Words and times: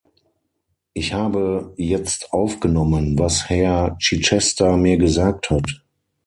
Ich 0.95 1.13
habe 1.13 1.75
jetzt 1.77 2.33
aufgenommen, 2.33 3.19
was 3.19 3.49
Herr 3.51 3.95
Chichester 3.99 4.75
mir 4.75 4.97
gesagt 4.97 5.51
hat. 5.51 5.83